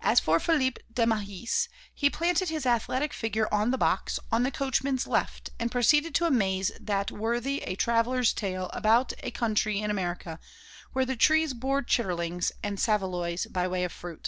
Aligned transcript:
As 0.00 0.20
for 0.20 0.40
Philippe 0.40 0.80
Desmahis, 0.90 1.68
he 1.92 2.08
planted 2.08 2.48
his 2.48 2.64
athletic 2.64 3.12
figure 3.12 3.46
on 3.52 3.72
the 3.72 3.76
box, 3.76 4.18
on 4.32 4.42
the 4.42 4.50
coachman's 4.50 5.06
left, 5.06 5.50
and 5.58 5.70
proceeded 5.70 6.14
to 6.14 6.24
amaze 6.24 6.72
that 6.80 7.10
worthy 7.10 7.58
with 7.60 7.68
a 7.68 7.76
traveller's 7.76 8.32
tale 8.32 8.70
about 8.72 9.12
a 9.22 9.30
country 9.30 9.78
in 9.78 9.90
America 9.90 10.40
where 10.94 11.04
the 11.04 11.14
trees 11.14 11.52
bore 11.52 11.82
chitterlings 11.82 12.52
and 12.62 12.80
saveloys 12.80 13.44
by 13.52 13.68
way 13.68 13.84
of 13.84 13.92
fruit. 13.92 14.18